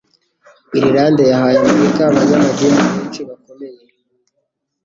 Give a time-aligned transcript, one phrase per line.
[0.79, 3.81] Irlande yahaye Amerika abanyamadini benshi bakomeye